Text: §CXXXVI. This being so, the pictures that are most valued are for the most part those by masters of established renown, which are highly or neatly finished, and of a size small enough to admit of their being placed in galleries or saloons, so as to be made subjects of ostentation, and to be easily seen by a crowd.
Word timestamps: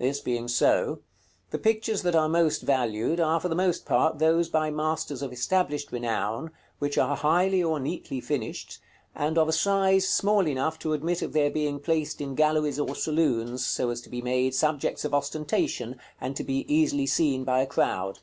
§CXXXVI. 0.02 0.08
This 0.08 0.20
being 0.20 0.48
so, 0.48 1.00
the 1.50 1.58
pictures 1.58 2.00
that 2.00 2.14
are 2.14 2.30
most 2.30 2.62
valued 2.62 3.20
are 3.20 3.38
for 3.38 3.48
the 3.48 3.54
most 3.54 3.84
part 3.84 4.18
those 4.18 4.48
by 4.48 4.70
masters 4.70 5.20
of 5.20 5.34
established 5.34 5.92
renown, 5.92 6.50
which 6.78 6.96
are 6.96 7.14
highly 7.14 7.62
or 7.62 7.78
neatly 7.78 8.22
finished, 8.22 8.80
and 9.14 9.36
of 9.36 9.48
a 9.48 9.52
size 9.52 10.08
small 10.08 10.46
enough 10.48 10.78
to 10.78 10.94
admit 10.94 11.20
of 11.20 11.34
their 11.34 11.50
being 11.50 11.78
placed 11.78 12.22
in 12.22 12.34
galleries 12.34 12.80
or 12.80 12.94
saloons, 12.94 13.62
so 13.62 13.90
as 13.90 14.00
to 14.00 14.08
be 14.08 14.22
made 14.22 14.54
subjects 14.54 15.04
of 15.04 15.12
ostentation, 15.12 15.96
and 16.22 16.36
to 16.36 16.42
be 16.42 16.64
easily 16.66 17.04
seen 17.04 17.44
by 17.44 17.60
a 17.60 17.66
crowd. 17.66 18.20